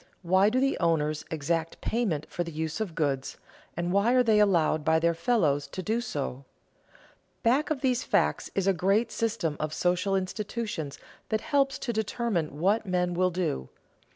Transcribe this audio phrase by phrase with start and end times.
[0.23, 3.37] Why do the owners exact payment for the use of goods,
[3.77, 6.43] and why are they allowed by their fellows to do so?
[7.43, 10.97] Back of these facts is a great system of social institutions
[11.29, 13.69] that helps to determine what men will do.